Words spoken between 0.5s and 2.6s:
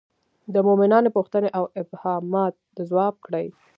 د مومنانو پوښتنې او ابهامات